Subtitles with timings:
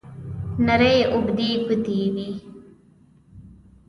[0.65, 2.29] نرۍ اوږدې ګوتې یې وې.